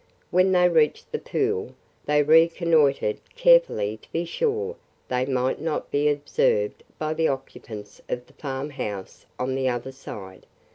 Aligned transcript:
When 0.31 0.51
they 0.51 0.67
reached 0.67 1.11
the 1.11 1.19
pool, 1.19 1.75
they 2.07 2.23
reconnoitered 2.23 3.19
carefully 3.35 3.97
to 3.97 4.11
be 4.11 4.25
sure 4.25 4.75
they 5.09 5.27
might 5.27 5.61
not 5.61 5.91
be 5.91 6.09
observed 6.09 6.83
by 6.97 7.13
the 7.13 7.27
occupants 7.27 8.01
of 8.09 8.25
the 8.25 8.33
farm 8.33 8.71
house 8.71 9.27
on 9.37 9.53
the 9.53 9.69
other 9.69 9.91
side. 9.91 10.47